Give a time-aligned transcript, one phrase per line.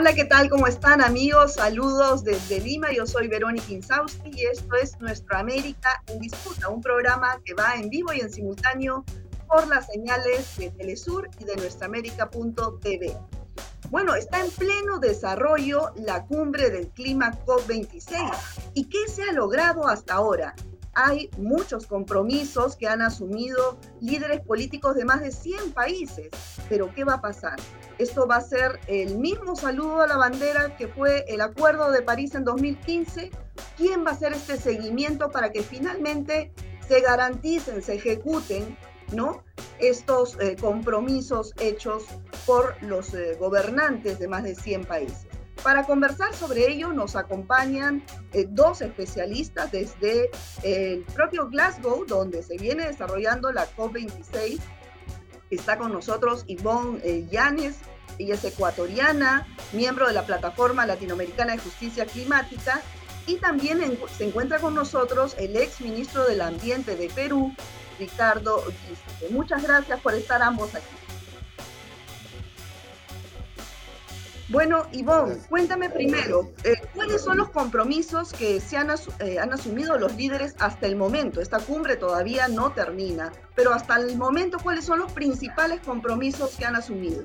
[0.00, 0.48] Hola, ¿qué tal?
[0.48, 1.56] ¿Cómo están amigos?
[1.56, 2.90] Saludos desde Lima.
[2.90, 7.74] Yo soy Verónica Insausti y esto es Nuestra América en Disputa, un programa que va
[7.74, 9.04] en vivo y en simultáneo
[9.46, 13.14] por las señales de Telesur y de nuestraamérica.tv.
[13.90, 18.70] Bueno, está en pleno desarrollo la cumbre del clima COP26.
[18.72, 20.54] ¿Y qué se ha logrado hasta ahora?
[20.94, 26.30] Hay muchos compromisos que han asumido líderes políticos de más de 100 países.
[26.68, 27.56] Pero ¿qué va a pasar?
[27.98, 32.02] Esto va a ser el mismo saludo a la bandera que fue el Acuerdo de
[32.02, 33.30] París en 2015.
[33.76, 36.52] ¿Quién va a hacer este seguimiento para que finalmente
[36.86, 38.76] se garanticen, se ejecuten
[39.12, 39.44] ¿no?
[39.78, 42.04] estos eh, compromisos hechos
[42.46, 45.29] por los eh, gobernantes de más de 100 países?
[45.62, 50.30] Para conversar sobre ello nos acompañan eh, dos especialistas desde
[50.62, 54.58] el propio Glasgow, donde se viene desarrollando la COP26.
[55.50, 57.76] Está con nosotros Ivonne eh, Llanes,
[58.18, 62.80] ella es ecuatoriana, miembro de la Plataforma Latinoamericana de Justicia Climática,
[63.26, 67.54] y también se encuentra con nosotros el ex ministro del Ambiente de Perú,
[67.98, 68.64] Ricardo
[69.30, 70.99] Muchas gracias por estar ambos aquí.
[74.50, 80.56] Bueno, Ivonne, cuéntame primero, eh, ¿cuáles son los compromisos que eh, han, asumido los líderes
[80.58, 81.40] hasta el momento?
[81.40, 86.64] Esta cumbre todavía no termina, pero hasta el momento, ¿cuáles son los principales compromisos que
[86.64, 87.22] han asumido?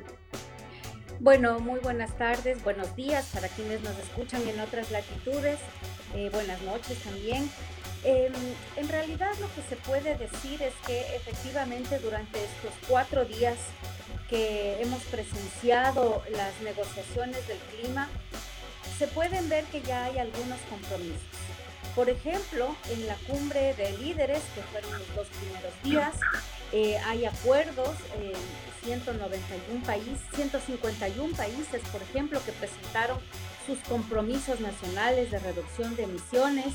[1.19, 5.57] Bueno, muy buenas tardes, buenos días para quienes nos escuchan en otras latitudes,
[6.13, 7.49] eh, buenas noches también.
[8.03, 8.33] Em,
[8.75, 13.57] en realidad lo que se puede decir es que efectivamente durante estos cuatro días
[14.29, 18.09] que hemos presenciado las negociaciones del clima,
[18.97, 21.21] se pueden ver que ya hay algunos compromisos.
[21.95, 26.15] Por ejemplo, en la cumbre de líderes, que fueron los dos primeros días,
[26.73, 28.33] eh, hay acuerdos en
[28.85, 33.17] 191 países, 151 países, por ejemplo, que presentaron
[33.65, 36.73] sus compromisos nacionales de reducción de emisiones.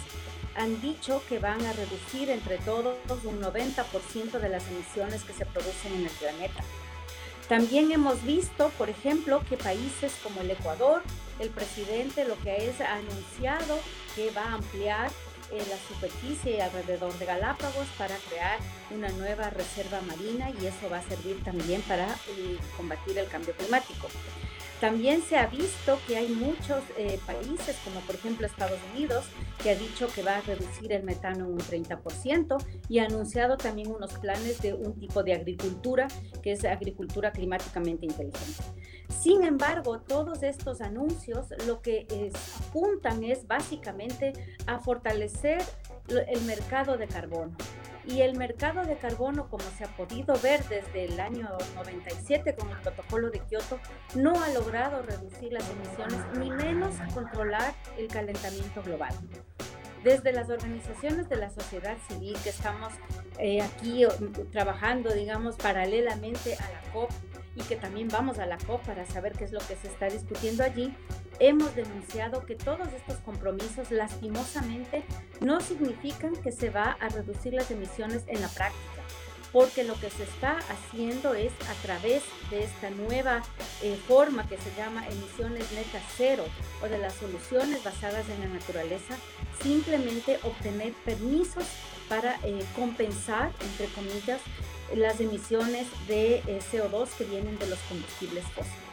[0.56, 5.44] Han dicho que van a reducir entre todos un 90% de las emisiones que se
[5.44, 6.64] producen en el planeta.
[7.50, 11.02] También hemos visto, por ejemplo, que países como el Ecuador,
[11.40, 13.76] el presidente lo que es ha anunciado
[14.14, 15.10] que va a ampliar
[15.50, 18.60] eh, la superficie alrededor de Galápagos para crear
[18.92, 23.52] una nueva reserva marina y eso va a servir también para eh, combatir el cambio
[23.56, 24.06] climático.
[24.80, 29.26] También se ha visto que hay muchos eh, países, como por ejemplo Estados Unidos,
[29.62, 32.56] que ha dicho que va a reducir el metano un 30%
[32.88, 36.08] y ha anunciado también unos planes de un tipo de agricultura
[36.42, 38.62] que es agricultura climáticamente inteligente.
[39.20, 42.06] Sin embargo, todos estos anuncios lo que
[42.68, 44.32] apuntan es básicamente
[44.66, 45.62] a fortalecer
[46.08, 47.54] el mercado de carbono.
[48.06, 52.70] Y el mercado de carbono, como se ha podido ver desde el año 97 con
[52.70, 53.78] el protocolo de Kioto,
[54.14, 59.14] no ha logrado reducir las emisiones ni menos controlar el calentamiento global.
[60.02, 62.92] Desde las organizaciones de la sociedad civil que estamos
[63.38, 64.06] eh, aquí
[64.50, 67.10] trabajando, digamos, paralelamente a la COP
[67.54, 70.06] y que también vamos a la COP para saber qué es lo que se está
[70.06, 70.94] discutiendo allí,
[71.40, 75.02] hemos denunciado que todos estos compromisos lastimosamente
[75.40, 79.02] no significan que se va a reducir las emisiones en la práctica,
[79.52, 83.42] porque lo que se está haciendo es a través de esta nueva
[83.82, 86.44] eh, forma que se llama emisiones netas cero
[86.82, 89.16] o de las soluciones basadas en la naturaleza,
[89.62, 91.64] simplemente obtener permisos
[92.08, 94.40] para eh, compensar, entre comillas,
[94.94, 98.89] las emisiones de eh, CO2 que vienen de los combustibles fósiles.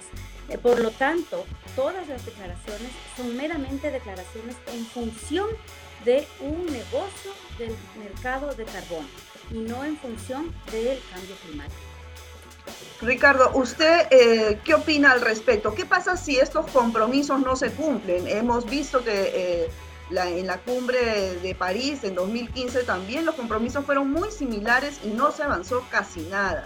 [0.50, 5.48] Eh, por lo tanto, todas las declaraciones son meramente declaraciones en función
[6.06, 9.08] de un negocio del mercado de carbono
[9.52, 11.82] y no en función del cambio climático.
[13.02, 15.74] Ricardo, ¿usted eh, qué opina al respecto?
[15.74, 18.28] ¿Qué pasa si estos compromisos no se cumplen?
[18.28, 19.70] Hemos visto que eh,
[20.12, 25.32] en la cumbre de París en 2015 también los compromisos fueron muy similares y no
[25.32, 26.66] se avanzó casi nada.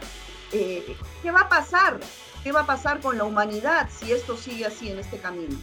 [0.52, 2.00] ¿Qué va a pasar?
[2.44, 5.56] ¿Qué va a pasar con la humanidad si esto sigue así en este camino?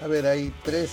[0.00, 0.92] A ver, hay tres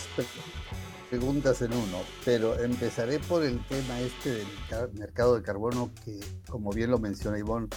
[1.09, 4.47] preguntas en uno, pero empezaré por el tema este del
[4.93, 6.19] mercado de carbono que,
[6.49, 7.67] como bien lo menciona Ivonne,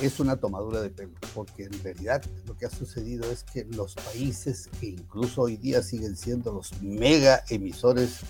[0.00, 3.94] es una tomadura de pelo, porque en realidad lo que ha sucedido es que los
[3.94, 8.20] países que incluso hoy día siguen siendo los mega emisores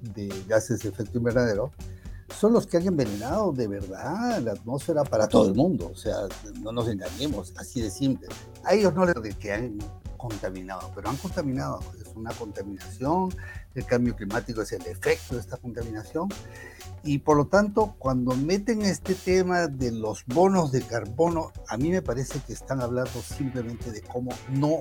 [0.00, 1.72] de gases de efecto invernadero,
[2.38, 5.90] son los que han envenenado de verdad la atmósfera para todo el mundo.
[5.92, 6.16] O sea,
[6.60, 8.28] no nos engañemos, así de simple.
[8.64, 9.78] A ellos no les que han
[10.16, 13.34] contaminado, pero han contaminado, es una contaminación,
[13.74, 16.28] el cambio climático es el efecto de esta contaminación,
[17.02, 21.88] y por lo tanto, cuando meten este tema de los bonos de carbono, a mí
[21.88, 24.78] me parece que están hablando simplemente de cómo no,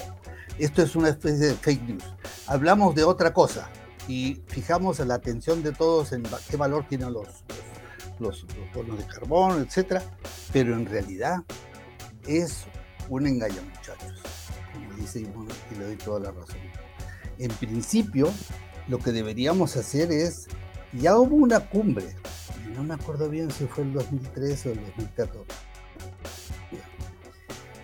[0.58, 2.04] esto es una especie de fake news,
[2.46, 3.70] hablamos de otra cosa
[4.10, 7.28] y fijamos la atención de todos en qué valor tienen los,
[8.18, 8.44] los,
[8.76, 10.02] los de carbono, etcétera,
[10.52, 11.44] pero en realidad
[12.28, 12.66] es
[13.08, 14.20] un engaño, muchachos,
[14.74, 16.58] como dice y le doy toda la razón.
[17.38, 18.34] En principio,
[18.88, 20.48] lo que deberíamos hacer es,
[20.92, 22.16] ya hubo una cumbre,
[22.76, 25.40] no me acuerdo bien si fue el 2013 o el 2014,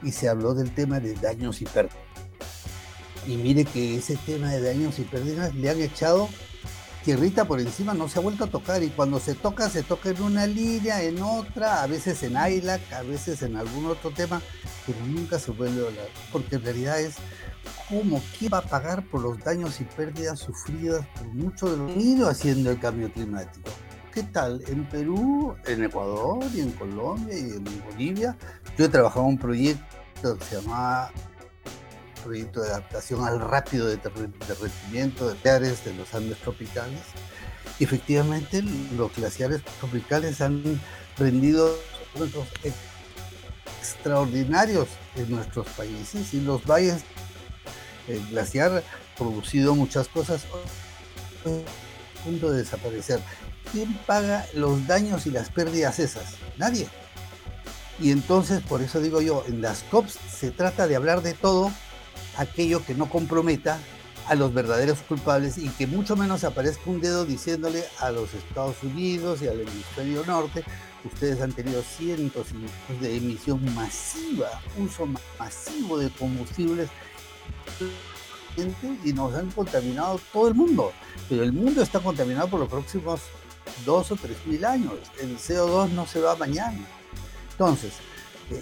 [0.02, 2.05] y se habló del tema de daños y pérdidas.
[3.28, 6.30] Y mire que ese tema de daños y pérdidas le han echado
[7.06, 10.10] tierrita por encima no se ha vuelto a tocar y cuando se toca, se toca
[10.10, 14.42] en una línea, en otra, a veces en ILAC, a veces en algún otro tema,
[14.88, 17.18] pero nunca se vuelve a hablar, porque en realidad es
[17.88, 21.88] cómo, quién va a pagar por los daños y pérdidas sufridas por mucho de lo
[21.94, 23.70] que haciendo el cambio climático.
[24.12, 24.64] ¿Qué tal?
[24.68, 28.36] En Perú, en Ecuador y en Colombia y en Bolivia,
[28.80, 31.12] yo he trabajado en un proyecto que se llamaba
[32.26, 37.00] proyecto de adaptación al rápido derretimiento de glaciares de los Andes tropicales.
[37.80, 38.64] efectivamente,
[38.98, 40.82] los glaciares tropicales han
[41.18, 41.78] rendido
[43.80, 47.04] extraordinarios en nuestros países y los valles,
[48.08, 48.84] el glaciar
[49.18, 50.46] producido muchas cosas
[51.46, 53.20] a punto de desaparecer.
[53.72, 56.36] ¿Quién paga los daños y las pérdidas esas?
[56.58, 56.88] Nadie.
[58.00, 61.72] Y entonces, por eso digo yo, en las COPs se trata de hablar de todo,
[62.38, 63.80] aquello que no comprometa
[64.28, 68.82] a los verdaderos culpables y que mucho menos aparezca un dedo diciéndole a los Estados
[68.82, 70.64] Unidos y al hemisferio norte,
[71.04, 72.48] ustedes han tenido cientos
[73.00, 76.90] de emisión masiva, uso masivo de combustibles
[79.04, 80.92] y nos han contaminado todo el mundo.
[81.30, 83.22] Pero el mundo está contaminado por los próximos
[83.86, 84.94] dos o tres mil años.
[85.22, 86.80] El CO2 no se va mañana.
[87.52, 87.94] Entonces,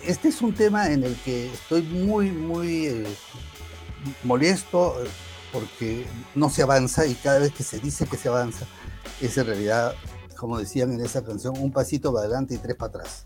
[0.06, 3.06] este es un tema en el que estoy muy, muy eh,
[4.24, 5.08] molesto eh,
[5.52, 6.06] porque
[6.36, 8.66] no se avanza y cada vez que se dice que se avanza
[9.22, 9.94] es en realidad,
[10.38, 13.26] como decían en esa canción, un pasito para adelante y tres para atrás,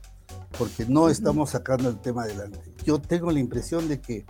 [0.57, 2.59] porque no estamos sacando el tema adelante.
[2.85, 4.25] Yo tengo la impresión de que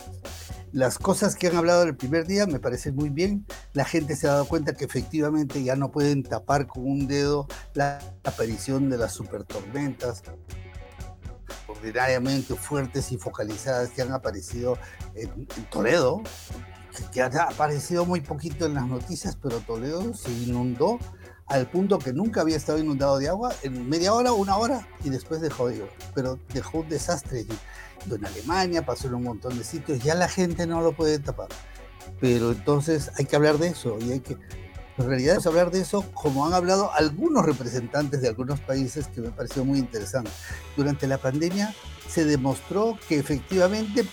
[0.72, 3.46] las cosas que han hablado el primer día me parecen muy bien.
[3.72, 7.46] La gente se ha dado cuenta que efectivamente ya no pueden tapar con un dedo
[7.74, 10.22] la aparición de las supertormentas
[11.68, 14.78] ordinariamente fuertes y focalizadas que han aparecido
[15.14, 16.22] en, Toledo,
[17.12, 20.98] que ha aparecido muy poquito en las noticias, pero Toledo se inundó
[21.46, 25.10] al punto que nunca había estado inundado de agua en media hora, una hora, y
[25.10, 27.46] después dejó de pero dejó un desastre.
[28.10, 31.48] En Alemania pasó en un montón de sitios, ya la gente no lo puede tapar.
[32.20, 34.36] Pero entonces hay que hablar de eso y hay que
[34.98, 39.20] en realidad es hablar de eso como han hablado algunos representantes de algunos países que
[39.20, 40.30] me pareció muy interesante.
[40.76, 41.74] Durante la pandemia
[42.08, 44.04] se demostró que efectivamente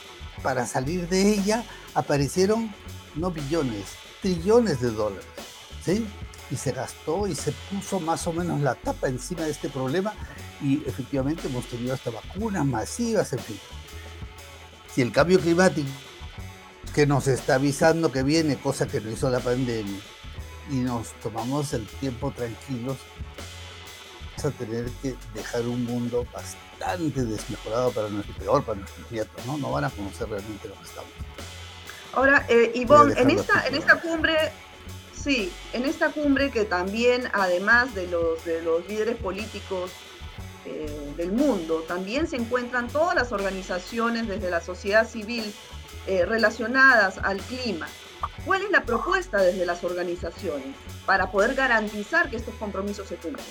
[0.44, 1.64] para salir de ella
[1.96, 2.72] aparecieron
[3.16, 3.86] no billones,
[4.22, 5.26] trillones de dólares.
[5.84, 6.06] ¿sí?
[6.52, 10.14] Y se gastó y se puso más o menos la tapa encima de este problema
[10.62, 13.60] y efectivamente hemos tenido hasta vacunas masivas, en fin.
[14.94, 15.90] Si el cambio climático
[16.94, 20.00] que nos está avisando que viene, cosa que no hizo la pandemia,
[20.70, 22.98] y nos tomamos el tiempo tranquilos,
[24.38, 29.46] vamos a tener que dejar un mundo bastante desmejorado para nuestro peor, para nuestros nietos,
[29.46, 29.58] ¿no?
[29.58, 31.12] No van a conocer realmente lo que estamos.
[32.14, 34.36] Ahora, eh, Ivonne, en esta, en esta cumbre,
[35.14, 39.92] sí, en esta cumbre que también, además de los, de los líderes políticos
[40.66, 45.54] eh, del mundo, también se encuentran todas las organizaciones desde la sociedad civil
[46.08, 47.88] eh, relacionadas al clima.
[48.46, 50.76] ¿Cuál es la propuesta desde las organizaciones
[51.06, 53.46] para poder garantizar que estos compromisos se cumplan?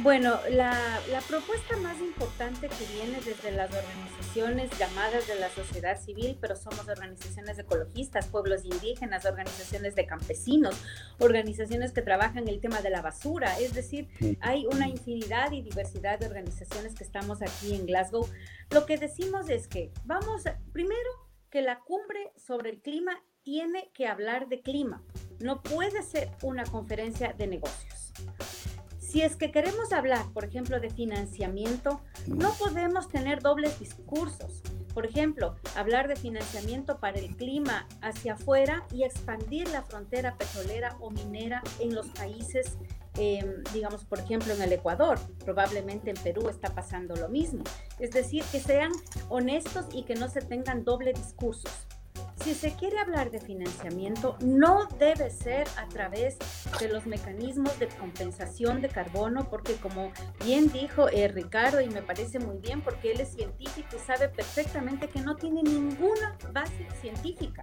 [0.00, 6.38] Bueno, la, propuesta más importante que viene desde las organizaciones llamadas de la sociedad civil,
[6.40, 10.80] pero somos organizaciones ecologistas, pueblos indígenas, organizaciones de campesinos,
[11.18, 14.08] organizaciones que trabajan el tema de la basura, es decir,
[14.40, 18.28] hay una infinidad y diversidad de organizaciones que estamos aquí en Glasgow.
[18.70, 21.10] Lo que decimos es que vamos, primero,
[21.50, 25.02] que la cumbre sobre el clima tiene que hablar de clima,
[25.40, 28.12] no puede ser una conferencia de negocios.
[28.98, 34.62] Si es que queremos hablar, por ejemplo, de financiamiento, no podemos tener dobles discursos.
[34.92, 40.98] Por ejemplo, hablar de financiamiento para el clima hacia afuera y expandir la frontera petrolera
[41.00, 42.76] o minera en los países,
[43.16, 45.18] em, digamos, por ejemplo, en el Ecuador.
[45.42, 47.64] Probablemente en Perú está pasando lo mismo.
[47.98, 48.92] Es decir, que sean
[49.30, 51.88] honestos y que no se tengan doble discursos.
[52.42, 56.38] Si se quiere hablar de financiamiento, no debe ser a través
[56.80, 60.12] de los mecanismos de compensación de carbono, porque como
[60.44, 64.28] bien dijo eh, Ricardo, y me parece muy bien, porque él es científico y sabe
[64.28, 67.62] perfectamente que no tiene ninguna base científica.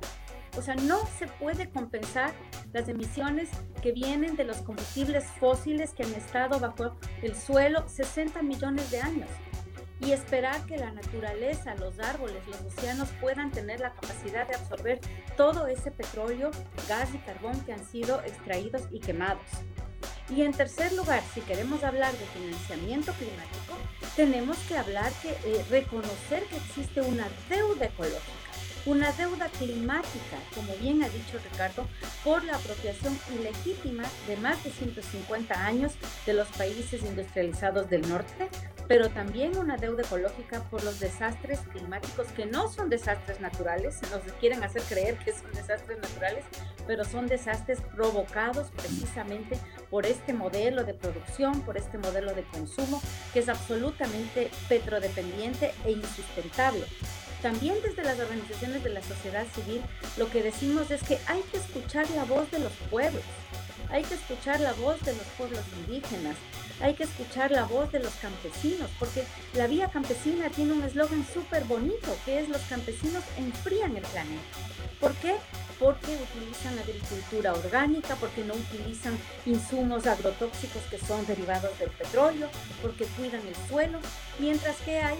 [0.57, 2.31] O sea, no se puede compensar
[2.71, 3.49] las emisiones
[3.81, 9.01] que vienen de los combustibles fósiles que han estado bajo el suelo 60 millones de
[9.01, 9.29] años
[9.99, 14.99] y esperar que la naturaleza, los árboles, los océanos puedan tener la capacidad de absorber
[15.37, 16.51] todo ese petróleo,
[16.87, 19.43] gas y carbón que han sido extraídos y quemados.
[20.29, 23.77] Y en tercer lugar, si queremos hablar de financiamiento climático,
[24.15, 28.45] tenemos que hablar eh, reconocer que existe una deuda ecológica
[28.85, 31.87] una deuda climática, como bien ha dicho Ricardo,
[32.23, 35.93] por la apropiación ilegítima de más de 150 años
[36.25, 38.47] de los países industrializados del norte,
[38.87, 44.21] pero también una deuda ecológica por los desastres climáticos que no son desastres naturales, nos
[44.39, 46.45] quieren hacer creer que son desastres naturales,
[46.85, 49.57] pero son desastres provocados precisamente
[49.89, 53.01] por este modelo de producción, por este modelo de consumo
[53.33, 56.85] que es absolutamente petrodependiente e insustentable.
[57.41, 59.81] También desde las organizaciones de la sociedad civil,
[60.17, 63.23] lo que decimos es que hay que escuchar la voz de los pueblos,
[63.89, 66.35] hay que escuchar la voz de los pueblos indígenas,
[66.81, 71.25] hay que escuchar la voz de los campesinos, porque la vía campesina tiene un eslogan
[71.33, 74.41] súper bonito, que es los campesinos enfrían el planeta.
[74.99, 75.35] ¿Por qué?
[75.79, 82.49] Porque utilizan agricultura orgánica, porque no utilizan insumos agrotóxicos que son derivados del petróleo,
[82.81, 83.99] porque cuidan el suelo,
[84.39, 85.17] mientras que hay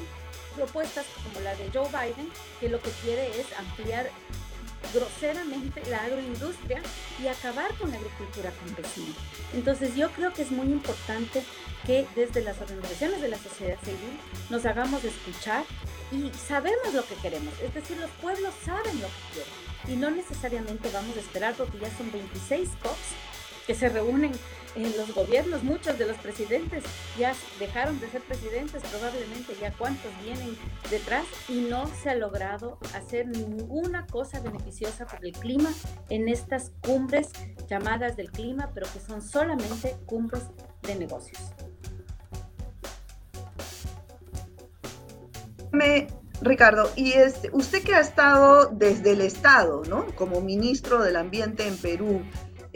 [0.56, 4.10] propuestas como la de Joe Biden, que lo que quiere es ampliar
[4.94, 6.82] groseramente la agroindustria
[7.22, 9.14] y acabar con la agricultura campesina.
[9.54, 11.44] Entonces yo creo que es muy importante
[11.86, 15.64] que desde las organizaciones de la sociedad civil nos hagamos escuchar
[16.12, 20.10] y sabemos lo que queremos, es decir, los pueblos saben lo que quieren y no
[20.10, 23.35] necesariamente vamos a esperar porque ya son 26 COPs
[23.66, 24.32] que se reúnen
[24.76, 26.84] en los gobiernos, muchos de los presidentes
[27.18, 30.58] ya dejaron de ser presidentes, probablemente ya cuántos vienen
[30.90, 35.72] detrás y no se ha logrado hacer ninguna cosa beneficiosa para el clima
[36.10, 37.30] en estas cumbres
[37.70, 40.44] llamadas del clima, pero que son solamente cumbres
[40.82, 41.40] de negocios.
[46.42, 50.06] Ricardo, y este, usted que ha estado desde el Estado, ¿no?
[50.16, 52.22] Como ministro del Ambiente en Perú,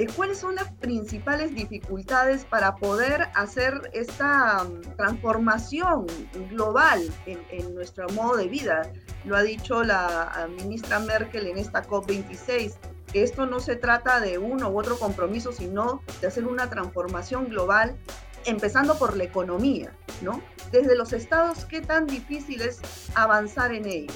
[0.08, 6.06] ¿cuáles son las principales dificultades para poder hacer esta mm, transformación
[6.50, 8.92] global en, nuestro modo de vida?
[9.26, 12.76] Lo ha dicho la ministra Merkel en esta COP26,
[13.12, 17.50] que esto no se trata de uno u otro compromiso, sino de hacer una transformación
[17.50, 17.98] global,
[18.46, 20.42] empezando por la economía, ¿no?
[20.72, 22.80] Desde los estados, ¿qué tan difícil es
[23.16, 24.14] avanzar en ello?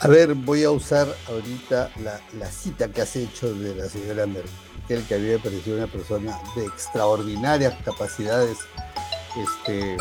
[0.00, 5.02] A ver, voy a usar ahorita la, cita que has hecho de la señora Merkel,
[5.08, 8.58] que a mí me pareció una persona de extraordinarias capacidades,
[9.36, 9.96] este,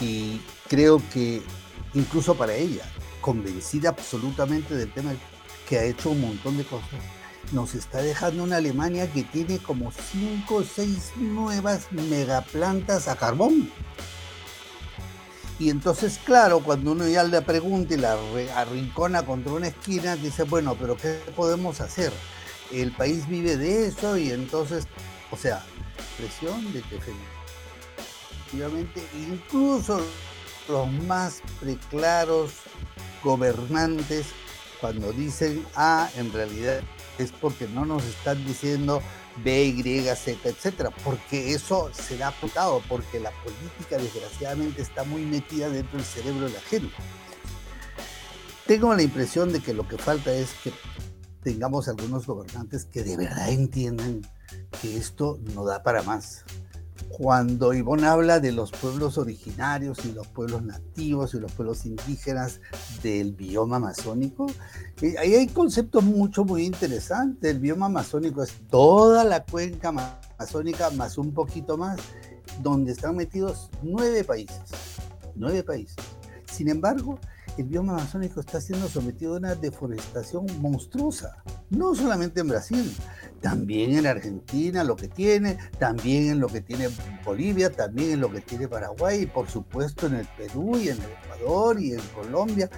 [0.00, 1.42] y creo que
[1.94, 2.82] incluso para ella,
[3.20, 5.12] convencida absolutamente del tema,
[5.68, 6.88] que ha hecho un montón de cosas,
[7.52, 13.70] nos está dejando una Alemania que tiene como cinco o seis nuevas megaplantas a carbón.
[15.58, 18.16] Y entonces, claro, cuando uno ya le pregunta y la
[18.54, 22.12] arrincona contra una esquina, dice, bueno, pero ¿qué podemos hacer?
[22.72, 24.86] El país vive de eso y entonces,
[25.32, 25.64] o sea,
[26.16, 30.00] presión de que efectivamente incluso
[30.68, 32.52] los más preclaros
[33.24, 34.26] gobernantes,
[34.80, 36.82] cuando dicen, ah, en realidad
[37.18, 39.02] es porque no nos están diciendo
[39.42, 45.24] B, Y, Z, etcétera, porque eso se ha apuntado, porque la política desgraciadamente está muy
[45.24, 46.94] metida dentro del cerebro de la gente.
[48.66, 50.72] Tengo la impresión de que lo que falta es que
[51.42, 54.20] tengamos algunos gobernantes que de verdad entiendan
[54.82, 56.44] que esto no da para más.
[57.08, 62.60] Cuando Ivonne habla de los pueblos originarios y los pueblos nativos y los pueblos indígenas
[63.02, 64.46] del bioma amazónico,
[65.02, 67.50] eh, ahí hay conceptos mucho, muy interesantes.
[67.50, 71.98] El bioma amazónico es toda la cuenca amazónica más un poquito más,
[72.62, 74.60] donde están metidos nueve países.
[75.34, 75.96] Nueve países.
[76.46, 77.18] Sin embargo,
[77.56, 82.96] el bioma amazónico está siendo sometido a una deforestación monstruosa, no solamente en Brasil,
[83.40, 86.88] también en Argentina lo que tiene, también en lo que tiene
[87.24, 90.98] Bolivia, también en lo que tiene Paraguay y por supuesto en el Perú y en
[90.98, 92.68] el Ecuador y en Colombia.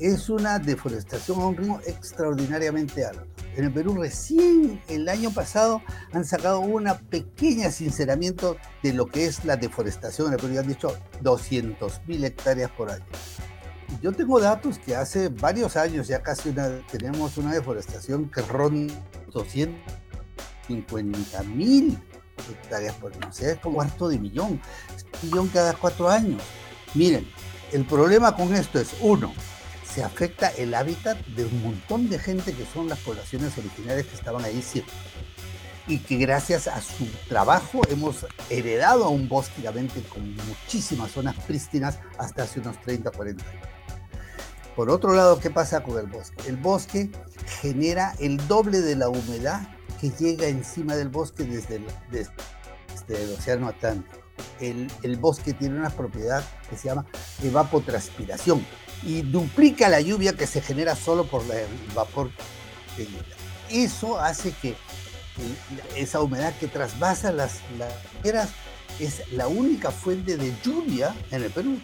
[0.00, 3.26] Es una deforestación a un ritmo extraordinariamente alto.
[3.56, 5.82] En el Perú recién el año pasado
[6.12, 10.58] han sacado un pequeño sinceramiento de lo que es la deforestación en el Perú.
[10.60, 13.04] Han dicho 200 mil hectáreas por año.
[14.02, 16.54] Yo tengo datos que hace varios años ya casi
[16.90, 18.94] tenemos una deforestación que ronda
[19.32, 21.98] 250 mil
[22.50, 23.28] hectáreas por año.
[23.28, 24.60] O sea, es como cuarto de millón.
[25.22, 26.42] Un millón cada cuatro años.
[26.94, 27.28] Miren,
[27.72, 29.32] el problema con esto es, uno,
[29.84, 34.14] se afecta el hábitat de un montón de gente que son las poblaciones originarias que
[34.14, 34.94] estaban ahí siempre.
[35.86, 39.62] Y que gracias a su trabajo hemos heredado a un bosque
[40.08, 43.77] con muchísimas zonas prístinas hasta hace unos 30, 40 años.
[44.78, 46.36] Por otro lado, ¿qué pasa con el bosque?
[46.46, 47.10] El bosque
[47.60, 49.68] genera el doble de la humedad
[50.00, 51.84] que llega encima del bosque desde el,
[53.08, 54.18] el Océano Atlántico.
[54.60, 57.06] El, bosque tiene una propiedad que se llama
[57.42, 58.64] evapotranspiración
[59.02, 62.30] y duplica la lluvia que se genera solo por el vapor
[62.96, 63.08] de
[63.70, 64.76] Eso hace que
[65.96, 68.50] esa humedad que trasvasa las laderas
[69.00, 71.80] es la única fuente de lluvia en el Perú.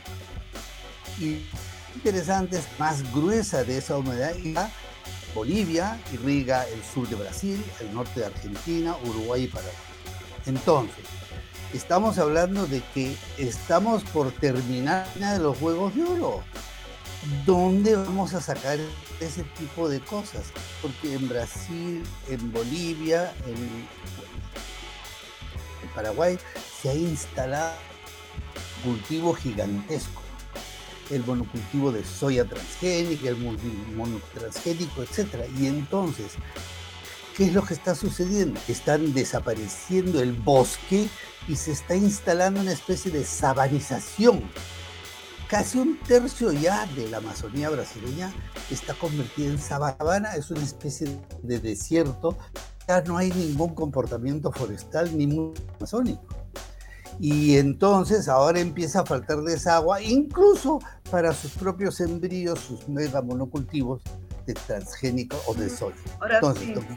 [1.95, 4.55] Interesante es más gruesa de esa humedad y
[5.35, 9.75] Bolivia irriga el sur de Brasil, el norte de Argentina, Uruguay y Paraguay.
[10.47, 11.05] Entonces,
[11.73, 16.43] estamos hablando de que estamos por terminar de los Juegos de Oro.
[17.47, 18.79] ¿dónde vamos a sacar
[19.21, 20.53] ese tipo de cosas?
[20.83, 24.05] Porque en Brasil, en Bolivia, en,
[25.95, 26.37] Paraguay
[26.83, 27.77] se ha instalado
[28.83, 30.24] cultivo gigantesco.
[31.11, 35.47] El monocultivo de soya transgénica, el monotransgénico, etc.
[35.59, 36.33] Y entonces,
[37.37, 38.61] ¿qué es lo que está sucediendo?
[38.69, 41.09] Están desapareciendo el bosque
[41.49, 44.43] y se está instalando una especie de sabanización
[45.55, 48.33] casi un tercio ya de la Amazonía brasileña
[48.73, 52.37] está convertida en sabana, es una especie de desierto,
[52.89, 56.44] ya no hay ningún comportamiento forestal ni amazónico.
[57.21, 60.81] Y entonces ahora empieza a faltar desagua, incluso
[61.11, 64.03] para sus propios embrios, sus mega monocultivos
[64.47, 65.97] de transgénico o de soya.
[66.21, 66.41] Ahora,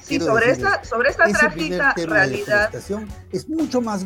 [0.01, 2.71] sí, sobre, esta, sobre esta trágica realidad.
[3.31, 4.05] es mucho más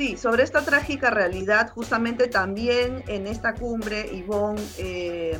[0.00, 5.38] Sí, sobre esta trágica realidad, justamente también en esta cumbre, Ivonne, eh,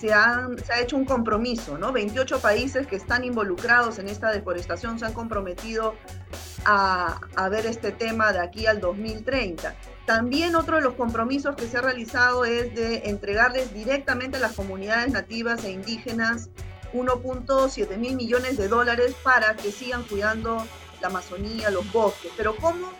[0.00, 1.92] se, han, se ha hecho un compromiso, ¿no?
[1.92, 5.94] 28 países que están involucrados en esta deforestación se han comprometido
[6.66, 9.74] a, a, ver este tema de aquí al 2030.
[10.04, 14.52] También otro de los compromisos que se ha realizado es de entregarles directamente a las
[14.52, 16.50] comunidades nativas e indígenas
[16.92, 20.66] 1.7 mil millones de dólares para que sigan cuidando
[21.00, 22.32] la Amazonía, los bosques.
[22.36, 22.90] Pero ¿cómo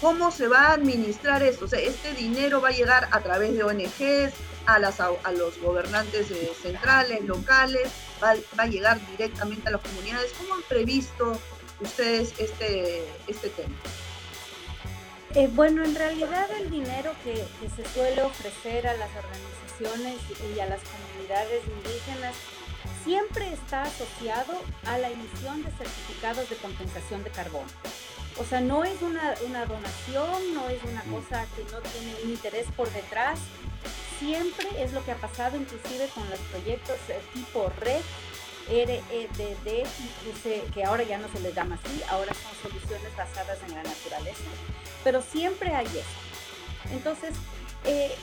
[0.00, 1.66] ¿Cómo se va a administrar esto?
[1.66, 4.32] O sea, este dinero va a llegar a través de ONGs,
[4.66, 7.88] a, las, a los gobernantes eh, centrales, locales,
[8.22, 10.32] va, a llegar directamente a las comunidades.
[10.38, 11.38] ¿Cómo han previsto
[11.82, 13.74] ustedes este, este tema?
[15.34, 20.18] Eh, bueno, en realidad el dinero que, que, se suele ofrecer a las organizaciones
[20.54, 22.34] y a las comunidades indígenas
[23.02, 24.52] siempre está asociado
[24.86, 27.68] a la emisión de certificados de compensación de carbono.
[28.38, 29.34] O sea, no es una,
[29.66, 33.38] donación, no es una cosa que no tiene un interés por detrás.
[34.18, 36.96] Siempre es lo que ha pasado inclusive con los proyectos
[37.34, 38.00] tipo RED,
[38.68, 39.86] REDD,
[40.72, 44.44] que ahora ya no se les llama así, ahora son soluciones basadas en la naturaleza.
[45.04, 46.92] Pero siempre hay eso.
[46.92, 47.34] Entonces,
[47.84, 48.14] eh,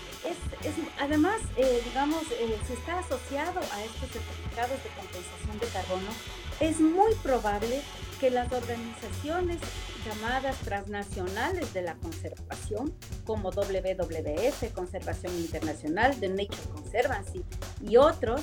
[1.00, 6.12] además, eh, digamos, eh, si está asociado a estos certificados de compensación de carbono,
[6.60, 7.82] es muy probable
[8.20, 9.58] que las organizaciones
[10.06, 12.94] llamadas transnacionales de la conservación,
[13.26, 17.44] como WWF, Conservación Internacional, The Nature Conservancy
[17.82, 18.42] y otros,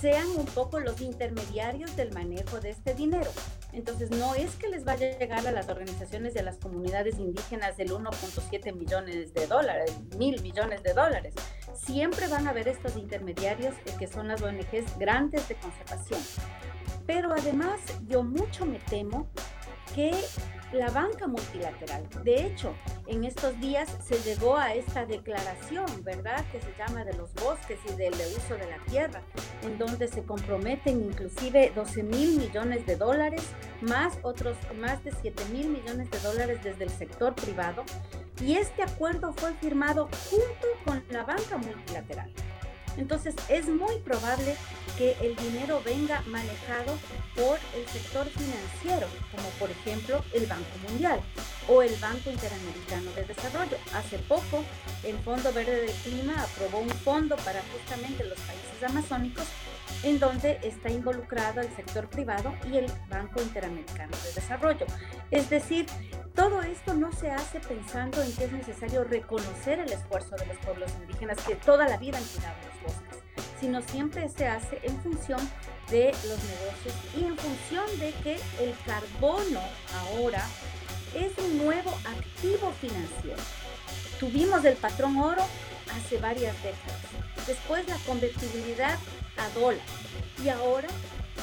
[0.00, 3.30] sean un poco los intermediarios del manejo de este dinero.
[3.72, 7.76] Entonces, no es que les vaya a llegar a las organizaciones de las comunidades indígenas
[7.76, 11.34] del 1.7 millones de dólares, mil millones de dólares.
[11.74, 16.20] Siempre van a haber estos intermediarios que son las ONGs grandes de conservación.
[17.06, 19.28] Pero además, yo mucho me temo
[19.94, 20.12] que
[20.72, 22.08] la banca multilateral.
[22.22, 22.74] De hecho,
[23.06, 27.78] en estos días se llegó a esta declaración, ¿verdad?, que se llama de los bosques
[27.90, 29.22] y del uso de la tierra,
[29.62, 33.42] en donde se comprometen inclusive 12 mil millones de dólares,
[33.80, 37.84] más otros más de 7 mil millones de dólares desde el sector privado.
[38.40, 42.32] Y este acuerdo fue firmado junto con la banca multilateral.
[42.96, 44.56] Entonces es muy probable
[44.96, 46.96] que el dinero venga manejado
[47.34, 51.20] por el sector financiero, como por ejemplo el Banco Mundial
[51.68, 53.76] o el Banco Interamericano de Desarrollo.
[53.94, 54.64] Hace poco
[55.02, 59.46] el Fondo Verde del Clima aprobó un fondo para justamente los países amazónicos
[60.02, 64.86] en donde está involucrado el sector privado y el Banco Interamericano de Desarrollo.
[65.30, 65.86] Es decir,
[66.34, 70.58] todo esto no se hace pensando en que es necesario reconocer el esfuerzo de los
[70.58, 73.22] pueblos indígenas que toda la vida han cuidado los bosques,
[73.60, 75.40] sino siempre se hace en función
[75.90, 79.60] de los negocios y en función de que el carbono
[79.92, 80.44] ahora
[81.14, 83.42] es un nuevo activo financiero.
[84.18, 85.44] Tuvimos el patrón oro
[85.94, 87.00] hace varias décadas,
[87.46, 88.98] después la convertibilidad
[89.36, 89.84] a dólar
[90.42, 90.88] y ahora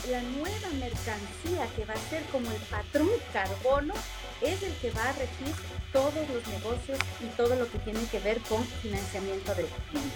[0.10, 3.94] la nueva mercancía que va a ser como el patrón carbono
[4.42, 5.54] es el que va a regir
[5.94, 10.12] todos los negocios y todo lo que tiene que ver con financiamiento del clima.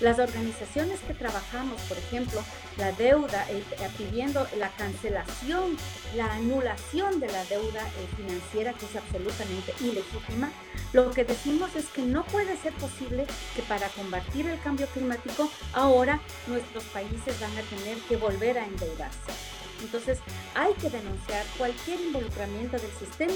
[0.00, 2.42] Las organizaciones que trabajamos, por ejemplo,
[2.76, 5.76] la deuda, eh, eh, pidiendo la cancelación,
[6.16, 10.50] la anulación de la deuda eh, financiera, que es absolutamente ilegítima,
[10.92, 15.50] lo que decimos es que no puede ser posible que para combatir el cambio climático
[15.72, 19.63] ahora nuestros países van a tener que volver a endeudarse.
[19.82, 20.18] Entonces
[20.54, 23.32] hay que denunciar cualquier involucramiento del sistema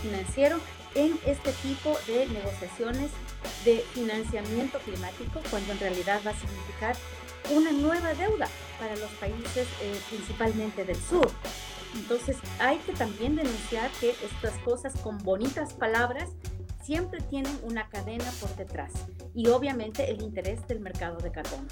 [0.00, 0.58] financiero
[0.94, 3.10] en este tipo de negociaciones
[3.64, 6.96] de financiamiento climático, cuando en realidad va a significar
[7.50, 8.48] una nueva deuda
[8.78, 11.30] para los países eh, principalmente del sur.
[11.94, 16.30] Entonces hay que también denunciar que estas cosas con bonitas palabras
[16.82, 18.92] siempre tienen una cadena por detrás
[19.34, 21.68] y obviamente el interés del mercado de carbono.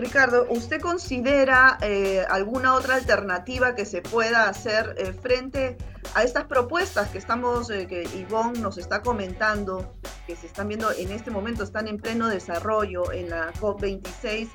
[0.00, 5.76] Ricardo, ¿usted considera eh, alguna otra alternativa que se pueda hacer eh, frente
[6.14, 9.94] a estas propuestas que estamos, eh, que Ivonne nos está comentando,
[10.26, 14.48] que se están viendo en este momento, están en pleno desarrollo en la COP26,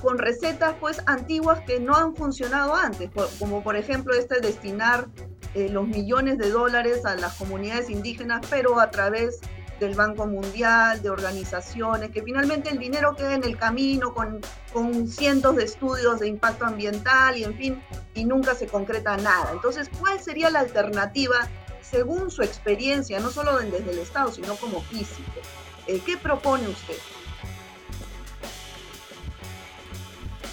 [0.00, 5.08] con recetas pues antiguas que no han funcionado antes, como por ejemplo este destinar
[5.54, 9.40] los millones de dólares a las comunidades indígenas, pero a través
[9.80, 14.40] del Banco Mundial, de organizaciones, que finalmente el dinero queda en el camino con,
[14.72, 17.82] con cientos de estudios de impacto ambiental y en fin,
[18.14, 19.50] y nunca se concreta nada.
[19.52, 21.48] Entonces, ¿cuál sería la alternativa
[21.80, 25.40] según su experiencia, no solo desde el Estado, sino como físico?
[25.86, 26.96] Eh, ¿Qué propone usted?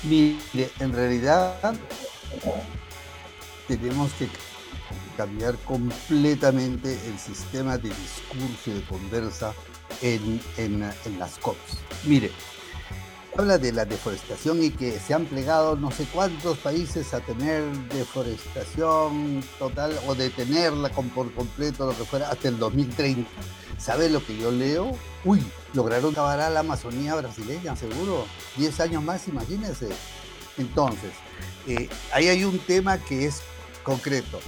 [0.03, 1.75] Mire, en realidad
[3.67, 4.29] tenemos que
[5.15, 9.54] cambiar completamente el sistema de discurso y de conversa
[10.01, 11.80] en, en, las COPs.
[12.06, 12.32] Mire,
[13.38, 17.63] habla de la deforestación y que se han plegado no sé cuántos países a tener
[17.89, 23.30] deforestación total o detenerla por completo, lo que fuera, hasta el 2030.
[23.78, 24.91] ¿Sabe lo que yo leo?
[25.25, 28.25] Uy, lograron acabar a la Amazonía brasileña, seguro.
[28.58, 29.89] 10 años más, imagínense.
[30.58, 31.12] Entonces,
[31.67, 33.41] eh, ahí hay un tema que es
[33.84, 34.39] concreto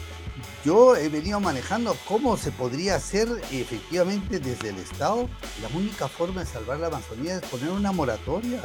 [0.64, 5.30] yo he venido manejando cómo se podría hacer efectivamente desde el Estado.
[5.62, 8.62] La única forma de salvar la Amazonía es poner una moratoria,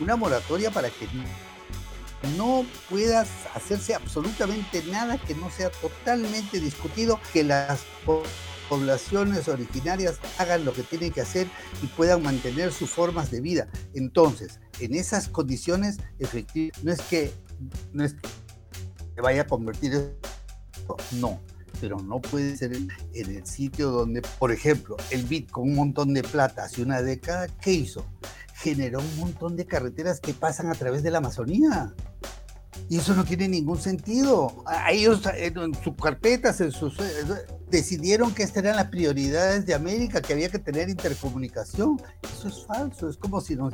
[0.00, 1.06] una moratoria para que
[2.36, 7.80] no pueda hacerse absolutamente nada que no sea totalmente discutido, que las
[8.68, 11.46] poblaciones originarias hagan lo que tienen que hacer
[11.82, 13.68] y puedan mantener sus formas de vida.
[13.94, 17.32] Entonces, en esas condiciones, efectivamente, no es que
[17.92, 18.14] no es
[19.14, 20.16] que vaya a convertir
[21.12, 21.40] no,
[21.80, 26.14] pero no puede ser en el sitio donde, por ejemplo, el BIT con un montón
[26.14, 28.04] de plata hace una década, ¿qué hizo?
[28.54, 31.94] Generó un montón de carreteras que pasan a través de la Amazonía.
[32.88, 34.64] Y eso no tiene ningún sentido.
[34.90, 37.24] Ellos en sus carpetas, sus, eh,
[37.70, 42.00] decidieron que estas eran las prioridades de América, que había que tener intercomunicación.
[42.22, 43.08] Eso es falso.
[43.08, 43.70] Es como si no,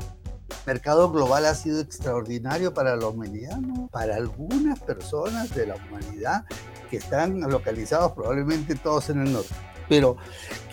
[0.65, 3.87] mercado global ha sido extraordinario para la humanidad, ¿no?
[3.87, 6.45] Para algunas personas de la humanidad
[6.89, 9.53] que están localizados probablemente todos en el norte.
[9.87, 10.17] Pero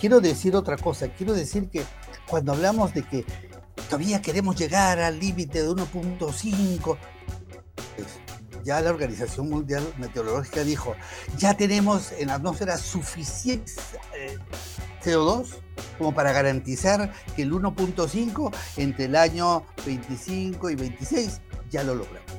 [0.01, 1.85] quiero decir otra cosa, quiero decir que
[2.27, 3.25] cuando hablamos de que
[3.89, 6.97] todavía queremos llegar al límite de 1.5,
[7.97, 8.09] pues,
[8.65, 10.95] ya la Organización Mundial Meteorológica dijo,
[11.37, 13.73] ya tenemos en la atmósfera suficiente
[14.17, 14.39] eh,
[15.05, 15.49] CO2
[15.99, 22.31] como para garantizar que el 1.5 entre el año 25 y 26 ya lo logramos.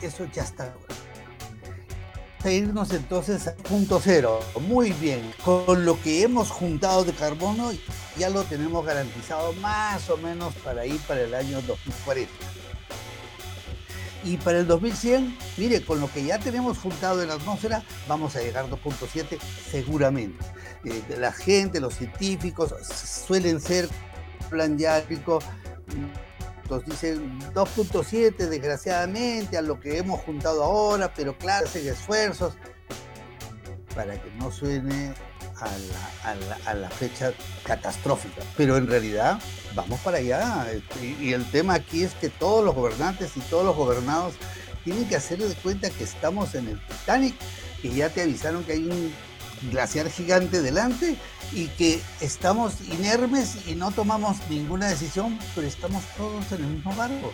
[0.00, 0.74] Eso ya está
[2.52, 4.40] irnos entonces a punto cero.
[4.68, 7.72] Muy bien, con lo que hemos juntado de carbono
[8.18, 12.30] ya lo tenemos garantizado más o menos para ir para el año 2040.
[14.24, 18.34] Y para el 2100, mire, con lo que ya tenemos juntado en la atmósfera, vamos
[18.36, 19.38] a llegar a 2.7
[19.70, 20.42] seguramente.
[20.84, 22.74] Eh, la gente, los científicos
[23.26, 23.88] suelen ser
[24.48, 24.78] plan
[26.70, 32.54] nos dicen 2.7 desgraciadamente a lo que hemos juntado ahora, pero claro, hacen esfuerzos
[33.94, 35.14] para que no suene
[36.64, 37.32] a la, fecha
[37.64, 38.42] catastrófica.
[38.56, 39.38] Pero en realidad
[39.74, 40.66] vamos para allá.
[40.72, 44.34] Este, y, el tema aquí es que todos los gobernantes y todos los gobernados
[44.82, 47.34] tienen que hacer de cuenta que estamos en el Titanic,
[47.80, 49.12] que ya te avisaron que hay un
[49.70, 51.16] glaciar gigante delante
[51.52, 56.94] y que estamos inermes y no tomamos ninguna decisión, pero estamos todos en el mismo
[56.94, 57.32] barco.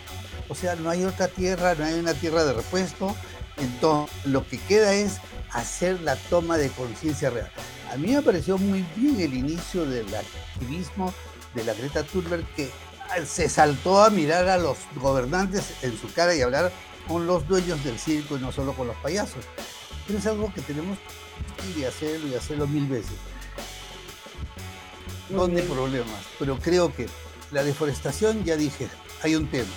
[0.49, 3.15] O sea, no hay otra tierra, no hay una tierra de repuesto.
[3.57, 5.17] Entonces, lo que queda es
[5.51, 7.51] hacer la toma de conciencia real.
[7.91, 11.13] A mí me pareció muy bien el inicio del activismo
[11.53, 12.71] de la Greta Thunberg que
[13.25, 16.71] se saltó a mirar a los gobernantes en su cara y hablar
[17.07, 19.45] con los dueños del circo y no solo con los payasos.
[20.11, 20.97] Pero es algo que tenemos
[21.73, 23.15] que hacerlo y hacerlo mil veces.
[25.29, 27.07] No hay problemas, pero creo que
[27.51, 28.89] la deforestación, ya dije,
[29.23, 29.71] hay un tema.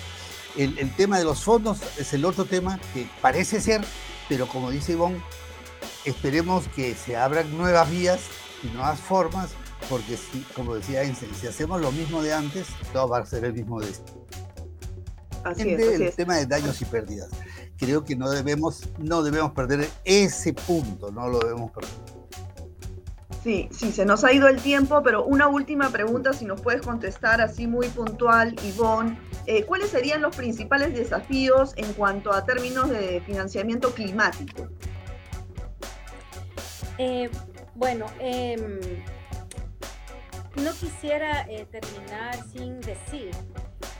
[0.57, 3.81] El, el, tema de los fondos es el otro tema que parece ser,
[4.27, 5.21] pero como dice Ivonne,
[6.03, 8.19] esperemos que se abran nuevas vías
[8.61, 9.51] y nuevas formas,
[9.89, 13.45] porque si, como decía Einstein, si hacemos lo mismo de antes, todo va a ser
[13.45, 14.25] el mismo destino.
[15.45, 17.29] Así es, el tema de daños y pérdidas.
[17.77, 21.91] Creo que no debemos, no debemos perder ese punto, no lo debemos perder.
[23.43, 26.81] Sí, sí, se nos ha ido el tiempo, pero una última pregunta, si nos puedes
[26.81, 29.19] contestar así muy puntual, Ivonne.
[29.45, 34.67] Eh, ¿Cuáles serían los principales desafíos en cuanto a términos de financiamiento climático?
[36.97, 37.29] Eh,
[37.75, 38.79] bueno, em,
[40.55, 43.29] no quisiera eh, terminar sin decir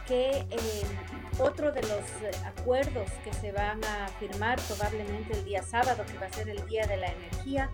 [0.08, 5.64] que em, otro de los eh, acuerdos que se van a firmar probablemente el día
[5.64, 7.70] sábado, que va a ser el Día de la Energía,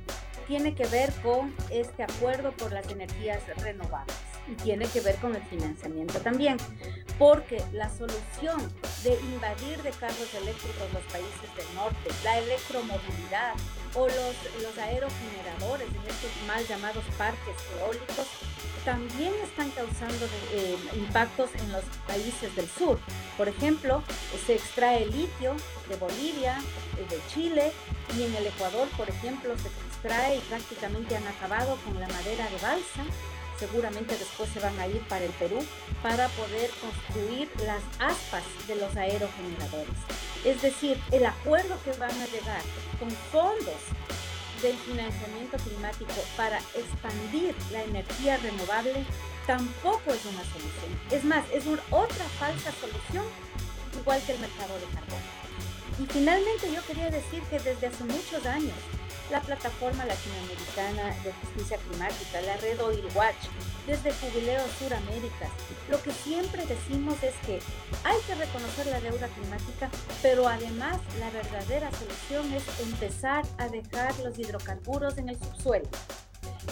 [0.48, 4.16] tiene que ver con este acuerdo por las energías renovables
[4.48, 6.58] y tiene que ver con el financiamiento también,
[7.18, 8.60] porque la solución
[9.04, 13.54] de invadir de carros eléctricos los países del norte, la electromovilidad
[13.94, 18.28] o los, los aerogeneradores en estos mal llamados parques eólicos,
[18.86, 23.00] también están causando eh, impactos en los países del sur.
[23.38, 24.04] Por ejemplo,
[24.46, 25.56] se extrae litio
[25.90, 26.58] de Bolivia,
[26.98, 27.72] eh, de Chile
[28.18, 32.50] y en el Ecuador, por ejemplo, se extrae y prácticamente han acabado con la madera
[32.50, 33.04] de balsa
[33.62, 35.64] seguramente después se van a ir para el Perú
[36.02, 40.00] para poder construir las aspas de los aerogeneradores.
[40.44, 42.64] Es decir, el acuerdo que van a llegar
[43.00, 43.82] con fondos
[44.62, 49.06] del financiamiento climático para expandir la energía renovable
[49.48, 51.00] tampoco es una solución.
[51.10, 53.26] Es más, es una, otra falsa solución,
[54.00, 55.42] igual que el mercado de carbono.
[56.00, 58.76] Y finalmente yo quería decir que desde hace muchos años
[59.32, 63.48] la Plataforma Latinoamericana de Justicia Climática, la red Oil Watch,
[63.88, 65.50] desde Jubileo Suramérica.
[65.90, 67.60] Lo que siempre decimos es que
[68.04, 69.90] hay que reconocer la deuda climática,
[70.22, 75.90] pero además la verdadera solución es empezar a dejar los hidrocarburos en el subsuelo.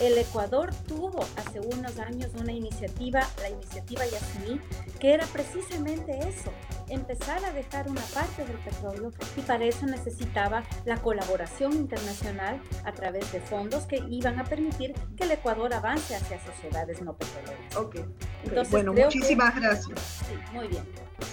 [0.01, 4.61] El Ecuador tuvo hace unos años una iniciativa, la iniciativa Yasmí,
[4.99, 6.51] que era precisamente eso,
[6.89, 12.91] empezar a dejar una parte del petróleo y para eso necesitaba la colaboración internacional a
[12.93, 17.75] través de fondos que iban a permitir que el Ecuador avance hacia sociedades no petroleras.
[17.75, 17.97] Ok.
[18.43, 19.99] Entonces, bueno, muchísimas gracias.
[20.27, 20.83] Sí, muy bien.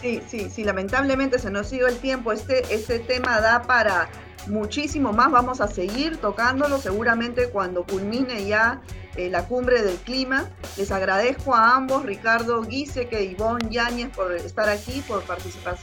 [0.00, 2.32] Sí, sí, sí, lamentablemente se nos ha ido el tiempo.
[2.32, 4.08] Este, este tema da para
[4.46, 5.30] muchísimo más.
[5.30, 8.80] Vamos a seguir tocándolo seguramente cuando culmine ya
[9.16, 10.48] eh, la cumbre del clima.
[10.76, 15.76] Les agradezco a ambos, Ricardo Guise y Ivonne Yáñez, por estar aquí, por participar,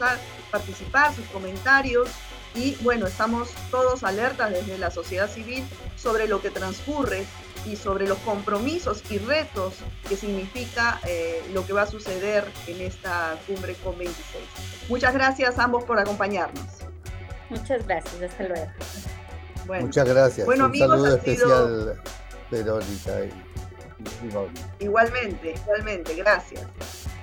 [0.52, 2.10] participar, sus comentarios.
[2.56, 7.26] Y bueno, estamos todos alertas desde la sociedad civil sobre lo que transcurre
[7.66, 9.76] y sobre los compromisos y retos
[10.08, 14.10] que significa eh, lo que va a suceder en esta cumbre COP26.
[14.89, 16.83] Muchas gracias a ambos por acompañarnos.
[17.54, 18.68] Muchas gracias, hasta luego.
[19.82, 20.46] Muchas gracias.
[20.46, 22.02] Bueno, Un saludo especial,
[22.52, 23.12] Verónica.
[24.80, 26.66] Igualmente, igualmente, gracias.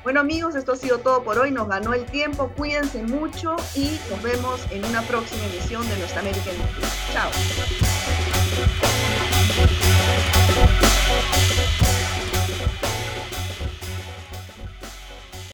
[0.02, 4.00] Bueno amigos, esto ha sido todo por hoy, nos ganó el tiempo, cuídense mucho y
[4.08, 6.56] nos vemos en una próxima emisión de Nuestra América en
[7.12, 7.30] Chao.